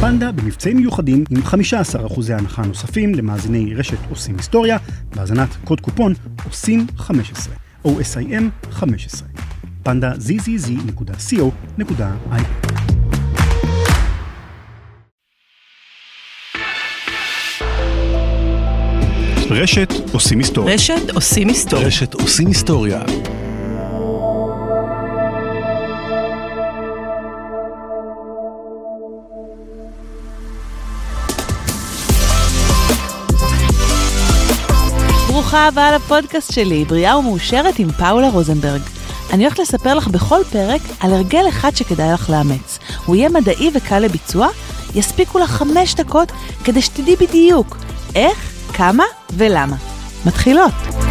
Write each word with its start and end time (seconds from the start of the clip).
פנדה 0.00 0.32
במבצעים 0.32 0.76
מיוחדים 0.76 1.24
עם 1.30 1.42
15% 1.42 2.32
הנחה 2.32 2.62
נוספים 2.62 3.14
למאזיני 3.14 3.74
רשת 3.74 3.98
עושים 4.10 4.36
היסטוריה, 4.36 4.76
בהאזנת 5.14 5.48
קוד 5.64 5.80
קופון 5.80 6.14
עושים 6.44 6.86
15, 6.96 7.54
OSIM 7.84 8.42
15. 8.70 9.28
פנדה 9.82 10.12
zzz.co.il 10.12 11.52
רשת 19.50 19.92
עושים 20.12 20.38
היסטוריה. 20.38 20.74
רשת 20.74 21.10
עושים 21.14 21.48
היסטוריה. 21.48 21.86
רשת 21.86 22.14
עושים 22.14 22.48
היסטוריה. 22.48 23.02
ברוכה 35.38 35.66
הבאה 35.66 35.96
לפודקאסט 35.96 36.52
שלי, 36.52 36.84
בריאה 36.84 37.18
ומאושרת 37.18 37.78
עם 37.78 37.92
פאולה 37.92 38.28
רוזנברג. 38.28 38.80
אני 39.32 39.44
הולכת 39.44 39.58
לספר 39.58 39.94
לך 39.94 40.08
בכל 40.08 40.40
פרק 40.52 40.80
על 41.00 41.14
הרגל 41.14 41.48
אחד 41.48 41.76
שכדאי 41.76 42.12
לך 42.12 42.30
לאמץ. 42.30 42.78
הוא 43.06 43.16
יהיה 43.16 43.28
מדעי 43.28 43.70
וקל 43.74 43.98
לביצוע, 43.98 44.48
יספיקו 44.94 45.38
לך 45.38 45.50
חמש 45.50 45.94
דקות 45.94 46.32
כדי 46.64 46.82
שתדעי 46.82 47.16
בדיוק 47.16 47.76
איך, 48.14 48.52
כמה 48.72 49.04
ולמה. 49.36 49.76
מתחילות. 50.26 51.07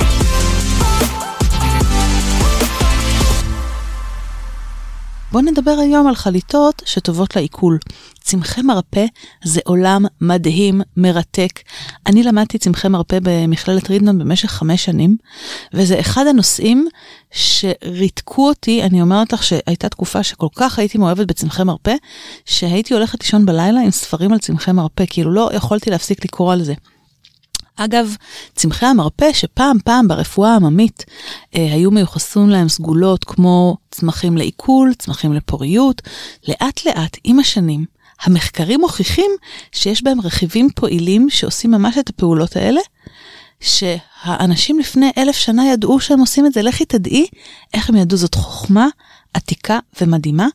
בואו 5.37 5.45
נדבר 5.45 5.71
היום 5.81 6.07
על 6.07 6.15
חליטות 6.15 6.81
שטובות 6.85 7.35
לעיכול. 7.35 7.77
צמחי 8.21 8.61
מרפא 8.61 9.05
זה 9.43 9.59
עולם 9.65 10.05
מדהים, 10.21 10.81
מרתק. 10.97 11.59
אני 12.05 12.23
למדתי 12.23 12.57
צמחי 12.57 12.87
מרפא 12.87 13.17
במכללת 13.23 13.89
רידמן 13.89 14.19
במשך 14.19 14.51
חמש 14.51 14.85
שנים, 14.85 15.17
וזה 15.73 15.99
אחד 15.99 16.27
הנושאים 16.27 16.87
שריתקו 17.31 18.47
אותי, 18.47 18.83
אני 18.83 19.01
אומרת 19.01 19.33
לך 19.33 19.43
שהייתה 19.43 19.89
תקופה 19.89 20.23
שכל 20.23 20.47
כך 20.55 20.79
הייתי 20.79 20.97
מאוהבת 20.97 21.27
בצמחי 21.27 21.63
מרפא, 21.63 21.95
שהייתי 22.45 22.93
הולכת 22.93 23.23
לישון 23.23 23.45
בלילה 23.45 23.81
עם 23.81 23.91
ספרים 23.91 24.33
על 24.33 24.39
צמחי 24.39 24.71
מרפא, 24.71 25.03
כאילו 25.09 25.31
לא 25.33 25.49
יכולתי 25.53 25.89
להפסיק 25.89 26.25
לקרוא 26.25 26.53
על 26.53 26.63
זה. 26.63 26.73
אגב, 27.77 28.15
צמחי 28.55 28.85
המרפא 28.85 29.33
שפעם 29.33 29.77
פעם 29.83 30.07
ברפואה 30.07 30.53
העממית 30.53 31.05
אה, 31.55 31.73
היו 31.73 31.91
מיוחסים 31.91 32.49
להם 32.49 32.69
סגולות 32.69 33.23
כמו 33.23 33.77
צמחים 33.91 34.37
לעיכול, 34.37 34.93
צמחים 34.97 35.33
לפוריות, 35.33 36.01
לאט 36.47 36.85
לאט 36.85 37.17
עם 37.23 37.39
השנים 37.39 37.85
המחקרים 38.21 38.81
מוכיחים 38.81 39.31
שיש 39.71 40.03
בהם 40.03 40.21
רכיבים 40.21 40.69
פועילים 40.75 41.29
שעושים 41.29 41.71
ממש 41.71 41.97
את 41.97 42.09
הפעולות 42.09 42.55
האלה, 42.55 42.81
שהאנשים 43.59 44.79
לפני 44.79 45.11
אלף 45.17 45.35
שנה 45.35 45.65
ידעו 45.71 45.99
שהם 45.99 46.19
עושים 46.19 46.45
את 46.45 46.53
זה, 46.53 46.61
לכי 46.61 46.85
תדעי 46.85 47.27
איך 47.73 47.89
הם 47.89 47.95
ידעו, 47.95 48.17
זאת 48.17 48.35
חוכמה 48.35 48.87
עתיקה 49.33 49.79
ומדהימה, 50.01 50.47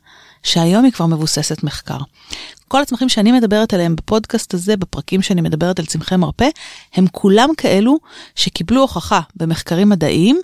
שהיום 0.43 0.85
היא 0.85 0.93
כבר 0.93 1.07
מבוססת 1.07 1.63
מחקר. 1.63 1.99
כל 2.69 2.83
הצמחים 2.83 3.09
שאני 3.09 3.33
מדברת 3.33 3.75
עליהם 3.75 3.97
בפודקאסט 3.97 4.55
הזה, 4.55 4.77
בפרקים 4.77 5.23
שאני 5.23 5.41
מדברת 5.41 5.79
על 5.79 5.87
צמחי 5.87 6.17
מרפא, 6.17 6.49
הם 6.95 7.07
כולם 7.13 7.49
כאלו 7.57 7.97
שקיבלו 8.35 8.81
הוכחה 8.81 9.21
במחקרים 9.37 9.89
מדעיים 9.89 10.41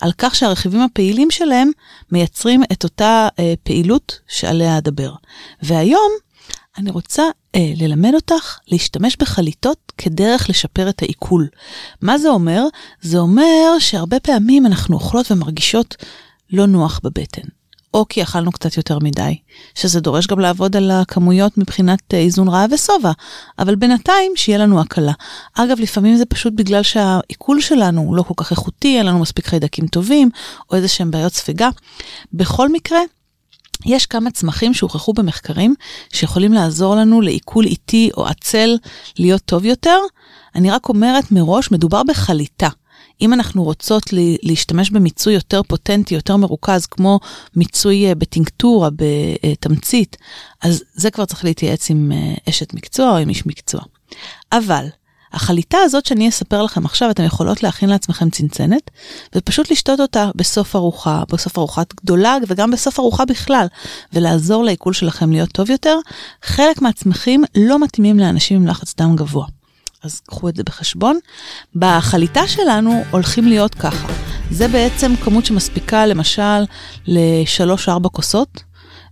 על 0.00 0.12
כך 0.18 0.34
שהרכיבים 0.34 0.80
הפעילים 0.80 1.30
שלהם 1.30 1.70
מייצרים 2.12 2.62
את 2.72 2.84
אותה 2.84 3.28
אה, 3.38 3.54
פעילות 3.62 4.18
שעליה 4.28 4.78
אדבר. 4.78 5.12
והיום 5.62 6.12
אני 6.78 6.90
רוצה 6.90 7.22
אה, 7.54 7.72
ללמד 7.76 8.14
אותך 8.14 8.58
להשתמש 8.68 9.16
בחליטות 9.16 9.92
כדרך 9.98 10.50
לשפר 10.50 10.88
את 10.88 11.02
העיכול. 11.02 11.48
מה 12.02 12.18
זה 12.18 12.28
אומר? 12.28 12.64
זה 13.00 13.18
אומר 13.18 13.78
שהרבה 13.78 14.20
פעמים 14.20 14.66
אנחנו 14.66 14.96
אוכלות 14.96 15.30
ומרגישות 15.30 15.96
לא 16.50 16.66
נוח 16.66 17.00
בבטן. 17.04 17.48
או 17.94 18.08
כי 18.08 18.22
אכלנו 18.22 18.52
קצת 18.52 18.76
יותר 18.76 18.98
מדי, 18.98 19.38
שזה 19.74 20.00
דורש 20.00 20.26
גם 20.26 20.40
לעבוד 20.40 20.76
על 20.76 20.90
הכמויות 20.90 21.58
מבחינת 21.58 22.14
אה, 22.14 22.18
איזון 22.18 22.48
רעב 22.48 22.72
ושובע, 22.72 23.12
אבל 23.58 23.74
בינתיים 23.74 24.32
שיהיה 24.36 24.58
לנו 24.58 24.80
הקלה. 24.80 25.12
אגב, 25.54 25.80
לפעמים 25.80 26.16
זה 26.16 26.24
פשוט 26.24 26.52
בגלל 26.56 26.82
שהעיכול 26.82 27.60
שלנו 27.60 28.14
לא 28.14 28.22
כל 28.22 28.34
כך 28.36 28.50
איכותי, 28.50 28.98
אין 28.98 29.06
לנו 29.06 29.18
מספיק 29.18 29.46
חיידקים 29.46 29.86
טובים, 29.86 30.30
או 30.70 30.76
איזה 30.76 30.88
שהם 30.88 31.10
בעיות 31.10 31.32
ספיגה. 31.32 31.68
בכל 32.32 32.68
מקרה, 32.68 33.00
יש 33.86 34.06
כמה 34.06 34.30
צמחים 34.30 34.74
שהוכחו 34.74 35.12
במחקרים 35.12 35.74
שיכולים 36.12 36.52
לעזור 36.52 36.96
לנו 36.96 37.20
לעיכול 37.20 37.66
איטי 37.66 38.10
או 38.16 38.26
עצל 38.26 38.76
להיות 39.18 39.42
טוב 39.44 39.64
יותר. 39.64 39.98
אני 40.54 40.70
רק 40.70 40.88
אומרת 40.88 41.32
מראש, 41.32 41.70
מדובר 41.70 42.02
בחליטה. 42.02 42.68
אם 43.22 43.32
אנחנו 43.32 43.64
רוצות 43.64 44.02
להשתמש 44.42 44.90
במיצוי 44.90 45.34
יותר 45.34 45.62
פוטנטי, 45.62 46.14
יותר 46.14 46.36
מרוכז, 46.36 46.86
כמו 46.86 47.20
מיצוי 47.56 48.06
אה, 48.06 48.14
בטינקטורה, 48.14 48.88
בתמצית, 48.96 50.16
אז 50.62 50.82
זה 50.94 51.10
כבר 51.10 51.24
צריך 51.24 51.44
להתייעץ 51.44 51.90
עם 51.90 52.12
אה, 52.12 52.34
אשת 52.48 52.74
מקצוע 52.74 53.10
או 53.10 53.16
עם 53.16 53.28
איש 53.28 53.46
מקצוע. 53.46 53.80
אבל 54.52 54.86
החליטה 55.32 55.78
הזאת 55.84 56.06
שאני 56.06 56.28
אספר 56.28 56.62
לכם 56.62 56.84
עכשיו, 56.84 57.10
אתם 57.10 57.24
יכולות 57.24 57.62
להכין 57.62 57.88
לעצמכם 57.88 58.30
צנצנת, 58.30 58.90
ופשוט 59.34 59.70
לשתות 59.70 60.00
אותה 60.00 60.30
בסוף 60.34 60.76
ארוחה, 60.76 61.22
בסוף 61.32 61.58
ארוחת 61.58 61.94
גדולה 61.94 62.36
וגם 62.48 62.70
בסוף 62.70 62.98
ארוחה 62.98 63.24
בכלל, 63.24 63.66
ולעזור 64.12 64.64
לעיכול 64.64 64.92
שלכם 64.92 65.32
להיות 65.32 65.52
טוב 65.52 65.70
יותר. 65.70 65.98
חלק 66.42 66.82
מהצמחים 66.82 67.44
לא 67.56 67.78
מתאימים 67.78 68.18
לאנשים 68.18 68.56
עם 68.56 68.66
לחץ 68.66 68.94
דם 68.96 69.16
גבוה. 69.16 69.46
אז 70.02 70.20
קחו 70.20 70.48
את 70.48 70.56
זה 70.56 70.62
בחשבון. 70.62 71.18
בחליטה 71.76 72.46
שלנו 72.46 73.04
הולכים 73.10 73.44
להיות 73.44 73.74
ככה. 73.74 74.08
זה 74.50 74.68
בעצם 74.68 75.16
כמות 75.16 75.46
שמספיקה 75.46 76.06
למשל 76.06 76.64
ל-3-4 77.06 78.08
כוסות, 78.08 78.62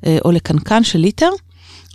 אה, 0.06 0.18
או 0.24 0.32
לקנקן 0.32 0.84
של 0.84 0.98
ליטר. 0.98 1.30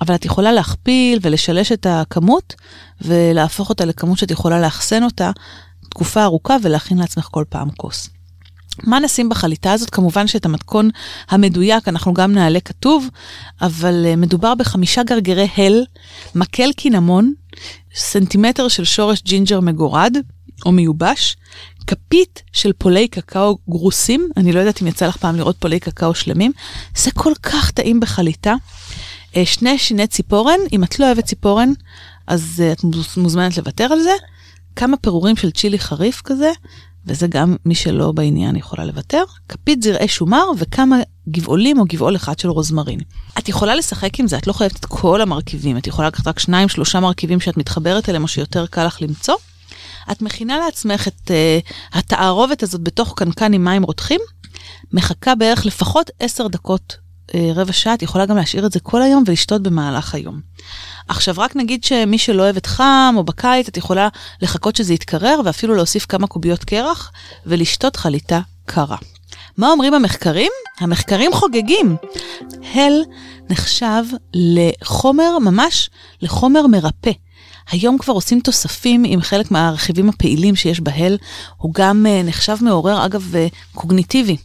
אבל 0.02 0.16
את 0.16 0.26
יכולה 0.26 0.52
להכפיל 0.52 1.20
ולשלש 1.22 1.72
את 1.72 1.86
הכמות 1.90 2.56
ולהפוך 3.02 3.70
אותה 3.70 3.86
לכמות 3.86 4.18
שאת 4.18 4.32
יכולה 4.32 4.62
לאחסן 4.62 5.04
אותה 5.04 5.32
תקופה 5.90 6.24
ארוכה 6.24 6.58
ולהכין 6.62 6.98
לעצמך 6.98 7.28
כל 7.32 7.44
פעם 7.50 7.70
כוס. 7.78 8.10
מה 8.84 9.00
נשים 9.00 9.30
בחליטה 9.30 9.74
הזאת? 9.74 9.90
כמובן 9.90 10.28
שאת 10.28 10.46
המתכון 10.46 10.90
המדויק 11.30 11.88
אנחנו 11.88 12.14
גם 12.14 12.32
נעלה 12.32 12.60
כתוב, 12.60 13.10
אבל 13.62 14.06
אה, 14.14 14.16
מדובר 14.16 14.56
בחמישה 14.56 15.04
גרגרי 15.04 15.48
הל, 15.58 15.84
מקל 16.36 16.72
קינמון, 16.74 17.34
סנטימטר 17.96 18.68
של 18.68 18.84
שורש 18.84 19.22
ג'ינג'ר 19.22 19.60
מגורד 19.60 20.18
או 20.66 20.72
מיובש, 20.72 21.38
כפית 21.88 22.44
של 22.52 22.74
פולי 22.74 23.08
קקאו 23.08 23.58
גרוסים, 23.70 24.30
אני 24.38 24.52
לא 24.52 24.60
יודעת 24.60 24.82
אם 24.82 24.88
יצא 24.88 25.08
לך 25.08 25.18
פעם 25.18 25.36
לראות 25.36 25.58
פולי 25.60 25.80
קקאו 25.80 26.16
שלמים, 26.16 26.52
זה 26.96 27.12
כל 27.12 27.34
כך 27.44 27.72
טעים 27.72 28.00
בחליטה. 28.00 28.56
אה, 29.36 29.46
שני 29.46 29.78
שיני 29.78 30.08
ציפורן, 30.08 30.60
אם 30.74 30.84
את 30.84 31.00
לא 31.00 31.06
אוהבת 31.06 31.26
ציפורן, 31.26 31.70
אז 32.28 32.64
אה, 32.64 32.72
את 32.72 32.84
מוזמנת 33.18 33.58
לוותר 33.58 33.84
על 33.84 34.00
זה. 34.00 34.14
כמה 34.76 34.98
פירורים 34.98 35.36
של 35.36 35.52
צ'ילי 35.52 35.80
חריף 35.80 36.22
כזה, 36.22 36.52
וזה 37.08 37.28
גם 37.28 37.56
מי 37.66 37.76
שלא 37.76 38.12
בעניין 38.12 38.56
יכולה 38.56 38.86
לוותר. 38.86 39.24
כפית 39.50 39.84
זרעי 39.84 40.08
שומר 40.08 40.44
וכמה 40.58 41.00
גבעולים 41.30 41.80
או 41.80 41.86
גבעול 41.90 42.16
אחד 42.16 42.40
של 42.40 42.50
רוזמרין. 42.50 43.00
את 43.40 43.50
יכולה 43.50 43.76
לשחק 43.76 44.20
עם 44.20 44.28
זה, 44.28 44.38
את 44.38 44.48
לא 44.48 44.54
חייבת 44.54 44.76
את 44.76 44.86
כל 44.86 45.22
המרכיבים, 45.22 45.78
את 45.78 45.88
יכולה 45.88 46.08
לקחת 46.08 46.28
רק 46.28 46.40
שניים, 46.40 46.70
שלושה 46.70 47.00
מרכיבים 47.00 47.40
שאת 47.40 47.58
מתחברת 47.58 48.10
אליהם 48.10 48.24
או 48.24 48.28
שיותר 48.28 48.66
קל 48.66 48.86
לך 48.86 49.02
למצוא. 49.02 49.36
את 50.12 50.22
מכינה 50.22 50.58
לעצמך 50.58 51.08
את 51.08 51.32
uh, 51.32 51.98
התערובת 51.98 52.64
הזאת 52.64 52.82
בתוך 52.82 53.14
קנקן 53.18 53.54
עם 53.54 53.64
מים 53.64 53.84
רותחים, 53.84 54.22
מחכה 54.94 55.36
בערך 55.36 55.66
לפחות 55.66 56.12
עשר 56.20 56.48
דקות 56.48 57.05
רבע 57.56 57.74
שעה, 57.74 57.94
את 57.94 58.02
יכולה 58.02 58.26
גם 58.26 58.38
להשאיר 58.38 58.66
את 58.66 58.72
זה 58.72 58.80
כל 58.80 59.02
היום 59.02 59.24
ולשתות 59.28 59.64
במהלך 59.64 60.16
היום. 60.16 60.42
עכשיו, 61.08 61.36
רק 61.38 61.56
נגיד 61.56 61.84
שמי 61.84 62.18
שלא 62.18 62.44
אוהבת 62.44 62.66
חם 62.66 63.14
או 63.18 63.24
בקיץ, 63.24 63.68
את 63.68 63.78
יכולה 63.78 64.08
לחכות 64.42 64.76
שזה 64.76 64.94
יתקרר 64.94 65.40
ואפילו 65.46 65.76
להוסיף 65.76 66.06
כמה 66.06 66.28
קוביות 66.28 66.64
קרח 66.64 67.12
ולשתות 67.46 67.96
חליטה 67.96 68.42
קרה. 68.66 68.98
מה 69.58 69.72
אומרים 69.72 69.94
המחקרים? 69.94 70.52
המחקרים 70.80 71.34
חוגגים. 71.34 71.96
הל 72.74 73.04
נחשב 73.50 74.04
לחומר, 74.34 75.40
ממש 75.40 75.90
לחומר 76.22 76.68
מרפא. 76.68 77.12
היום 77.72 77.98
כבר 77.98 78.14
עושים 78.14 78.40
תוספים 78.40 79.04
עם 79.06 79.22
חלק 79.22 79.52
מהרכיבים 79.52 80.10
הפעילים 80.10 80.56
שיש 80.56 80.80
בהל, 80.80 81.18
הוא 81.58 81.74
גם 81.74 82.06
uh, 82.06 82.28
נחשב 82.28 82.58
מעורר, 82.62 83.06
אגב, 83.06 83.34
uh, 83.34 83.76
קוגניטיבי. 83.76 84.38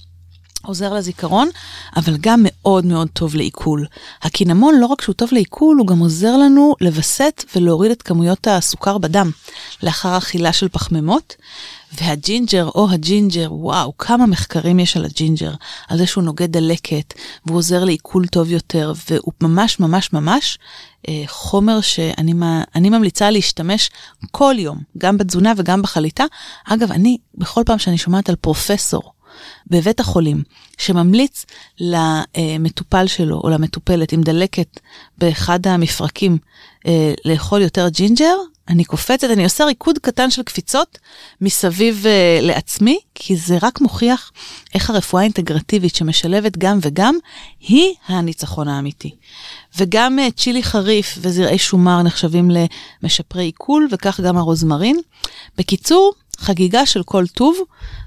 עוזר 0.62 0.95
לזיכרון, 0.95 1.49
אבל 1.97 2.17
גם 2.21 2.41
מאוד 2.45 2.85
מאוד 2.85 3.09
טוב 3.12 3.35
לעיכול. 3.35 3.87
הקינמון, 4.23 4.75
לא 4.81 4.87
רק 4.87 5.01
שהוא 5.01 5.15
טוב 5.15 5.29
לעיכול, 5.33 5.77
הוא 5.79 5.87
גם 5.87 5.99
עוזר 5.99 6.37
לנו 6.37 6.75
לווסת 6.81 7.45
ולהוריד 7.57 7.91
את 7.91 8.03
כמויות 8.03 8.47
הסוכר 8.47 8.99
בדם 8.99 9.31
לאחר 9.83 10.19
אכילה 10.19 10.53
של 10.53 10.69
פחמימות. 10.69 11.37
והג'ינג'ר 11.93 12.69
או 12.75 12.91
הג'ינג'ר, 12.91 13.49
וואו, 13.53 13.93
כמה 13.99 14.27
מחקרים 14.27 14.79
יש 14.79 14.97
על 14.97 15.05
הג'ינג'ר, 15.05 15.55
על 15.89 15.99
זה 15.99 16.07
שהוא 16.07 16.25
נוגד 16.25 16.53
דלקת, 16.53 17.15
והוא 17.47 17.59
עוזר 17.59 17.85
לעיכול 17.85 18.27
טוב 18.27 18.51
יותר, 18.51 18.93
והוא 19.11 19.33
ממש 19.41 19.81
ממש 19.81 20.13
ממש 20.13 20.59
אה, 21.09 21.23
חומר 21.27 21.81
שאני 21.81 22.91
ממליצה 22.91 23.31
להשתמש 23.31 23.91
כל 24.31 24.55
יום, 24.59 24.79
גם 24.99 25.19
בתזונה 25.19 25.53
וגם 25.56 25.83
בחליטה. 25.83 26.25
אגב, 26.65 26.93
אני, 26.93 27.17
בכל 27.35 27.63
פעם 27.67 27.79
שאני 27.79 27.99
שומעת 27.99 28.29
על 28.29 28.37
פרופסור, 28.37 29.13
בבית 29.67 30.00
החולים 30.00 30.43
שממליץ 30.79 31.47
למטופל 31.81 33.06
שלו 33.06 33.41
או 33.44 33.50
למטופלת 33.50 34.12
עם 34.12 34.23
דלקת 34.23 34.81
באחד 35.19 35.67
המפרקים 35.67 36.38
אה, 36.87 37.15
לאכול 37.25 37.62
יותר 37.62 37.88
ג'ינג'ר, 37.88 38.37
אני 38.71 38.85
קופצת, 38.85 39.31
אני 39.31 39.44
עושה 39.44 39.65
ריקוד 39.65 39.99
קטן 39.99 40.31
של 40.31 40.43
קפיצות 40.43 40.99
מסביב 41.41 42.05
אה, 42.05 42.43
לעצמי, 42.44 42.99
כי 43.15 43.37
זה 43.37 43.59
רק 43.62 43.81
מוכיח 43.81 44.32
איך 44.75 44.91
הרפואה 44.91 45.23
האינטגרטיבית 45.23 45.94
שמשלבת 45.94 46.59
גם 46.59 46.79
וגם, 46.82 47.15
היא 47.61 47.94
הניצחון 48.06 48.69
האמיתי. 48.69 49.15
וגם 49.79 50.19
אה, 50.19 50.32
צ'ילי 50.37 50.62
חריף 50.62 51.19
וזרעי 51.21 51.59
שומר 51.59 52.03
נחשבים 52.03 52.50
למשפרי 53.03 53.44
עיכול, 53.44 53.88
וכך 53.93 54.21
גם 54.21 54.37
הרוזמרין. 54.37 55.00
בקיצור, 55.59 56.12
חגיגה 56.41 56.87
של 56.87 57.03
כל 57.03 57.27
טוב, 57.27 57.57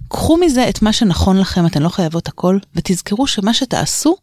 קחו 0.07 0.37
מזה 0.37 0.69
את 0.69 0.81
מה 0.81 0.93
שנכון 0.93 1.39
לכם, 1.39 1.65
אתן 1.65 1.81
לא 1.81 1.89
חייבות 1.89 2.27
הכל, 2.27 2.57
ותזכרו 2.75 3.27
שמה 3.27 3.53
שתעשו 3.53 4.15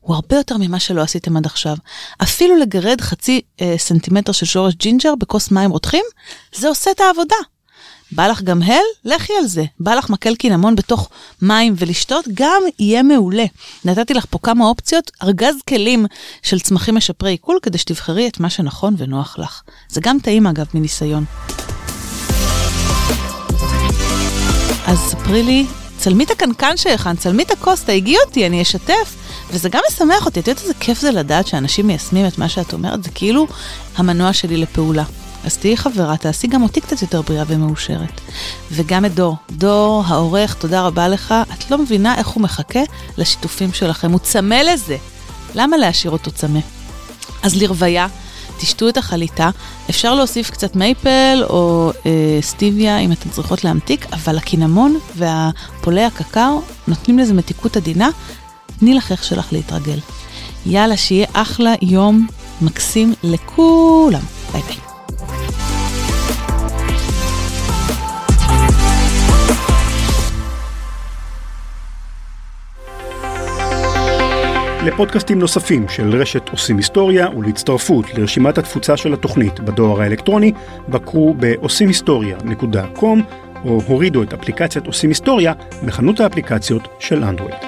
הוא 0.00 0.14
הרבה 0.14 0.36
יותר 0.36 0.56
ממה 0.56 0.80
שלא 0.80 1.02
עשיתם 1.02 1.36
עד 1.36 1.46
עכשיו. 1.46 1.76
אפילו 2.22 2.56
לגרד 2.56 3.00
חצי 3.00 3.40
אה, 3.60 3.74
סנטימטר 3.78 4.32
של 4.32 4.46
שורש 4.46 4.74
ג'ינג'ר 4.74 5.14
בכוס 5.14 5.50
מים 5.50 5.70
רותחים, 5.70 6.04
זה 6.54 6.68
עושה 6.68 6.90
את 6.90 7.00
העבודה. 7.00 7.36
בא 8.12 8.26
לך 8.26 8.42
גם 8.42 8.62
הל? 8.62 8.84
לכי 9.04 9.32
על 9.38 9.46
זה. 9.46 9.64
בא 9.80 9.94
לך 9.94 10.10
מקל 10.10 10.34
קינמון 10.34 10.76
בתוך 10.76 11.08
מים 11.42 11.74
ולשתות? 11.76 12.24
גם 12.34 12.62
יהיה 12.78 13.02
מעולה. 13.02 13.44
נתתי 13.84 14.14
לך 14.14 14.26
פה 14.30 14.38
כמה 14.42 14.64
אופציות, 14.64 15.10
ארגז 15.22 15.54
כלים 15.68 16.06
של 16.42 16.60
צמחים 16.60 16.94
משפרי 16.94 17.30
עיכול, 17.30 17.58
כדי 17.62 17.78
שתבחרי 17.78 18.28
את 18.28 18.40
מה 18.40 18.50
שנכון 18.50 18.94
ונוח 18.98 19.38
לך. 19.38 19.62
זה 19.88 20.00
גם 20.00 20.18
טעים 20.22 20.46
אגב 20.46 20.66
מניסיון. 20.74 21.24
אז 24.88 24.98
ספרי 24.98 25.42
לי, 25.42 25.66
צלמי 25.98 26.24
את 26.24 26.30
הקנקן 26.30 26.76
שהכנת, 26.76 27.18
צלמי 27.18 27.42
את 27.42 27.50
הכוס, 27.50 27.84
תהיגי 27.84 28.16
אותי, 28.26 28.46
אני 28.46 28.62
אשתף. 28.62 29.16
וזה 29.50 29.68
גם 29.68 29.80
משמח 29.90 30.26
אותי, 30.26 30.40
את 30.40 30.48
יודעת 30.48 30.62
איזה 30.62 30.74
כיף 30.80 31.00
זה 31.00 31.10
לדעת 31.10 31.46
שאנשים 31.46 31.86
מיישמים 31.86 32.26
את 32.26 32.38
מה 32.38 32.48
שאת 32.48 32.72
אומרת, 32.72 33.04
זה 33.04 33.10
כאילו 33.14 33.46
המנוע 33.96 34.32
שלי 34.32 34.56
לפעולה. 34.56 35.04
אז 35.44 35.56
תהיי 35.56 35.76
חברה, 35.76 36.16
תעשי 36.16 36.46
גם 36.46 36.62
אותי 36.62 36.80
קצת 36.80 37.02
יותר 37.02 37.22
בריאה 37.22 37.44
ומאושרת. 37.46 38.20
וגם 38.72 39.04
את 39.04 39.14
דור. 39.14 39.36
דור, 39.50 40.04
העורך, 40.06 40.54
תודה 40.54 40.82
רבה 40.82 41.08
לך. 41.08 41.34
את 41.52 41.70
לא 41.70 41.78
מבינה 41.78 42.14
איך 42.18 42.28
הוא 42.28 42.42
מחכה 42.42 42.80
לשיתופים 43.18 43.72
שלכם, 43.72 44.12
הוא 44.12 44.18
צמא 44.18 44.54
לזה. 44.54 44.96
למה 45.54 45.76
להשאיר 45.76 46.12
אותו 46.12 46.30
צמא? 46.30 46.60
אז 47.42 47.56
לרוויה, 47.56 48.06
תשתו 48.58 48.88
את 48.88 48.96
החליטה, 48.96 49.50
אפשר 49.90 50.14
להוסיף 50.14 50.50
קצת 50.50 50.76
מייפל 50.76 51.44
או 51.50 51.92
אה, 52.06 52.38
סטיביה 52.40 52.98
אם 52.98 53.12
אתן 53.12 53.30
צריכות 53.30 53.64
להמתיק, 53.64 54.06
אבל 54.12 54.38
הקינמון 54.38 54.98
והפולי 55.16 56.04
הקקאו 56.04 56.62
נותנים 56.88 57.18
לזה 57.18 57.34
מתיקות 57.34 57.76
עדינה, 57.76 58.10
תני 58.78 58.94
לחייך 58.94 59.24
שלך 59.24 59.52
להתרגל. 59.52 59.98
יאללה, 60.66 60.96
שיהיה 60.96 61.26
אחלה 61.32 61.74
יום 61.82 62.26
מקסים 62.60 63.14
לכולם. 63.22 64.37
לפודקאסטים 74.88 75.38
נוספים 75.38 75.88
של 75.88 76.16
רשת 76.16 76.48
עושים 76.48 76.76
היסטוריה 76.76 77.28
ולהצטרפות 77.36 78.14
לרשימת 78.14 78.58
התפוצה 78.58 78.96
של 78.96 79.12
התוכנית 79.12 79.60
בדואר 79.60 80.02
האלקטרוני, 80.02 80.52
בקרו 80.88 81.34
ב-עושימהיסטוריה.com 81.38 83.18
או 83.64 83.80
הורידו 83.86 84.22
את 84.22 84.32
אפליקציית 84.32 84.86
עושים 84.86 85.10
היסטוריה 85.10 85.52
בחנות 85.86 86.20
האפליקציות 86.20 86.88
של 86.98 87.24
אנדרואיד. 87.24 87.67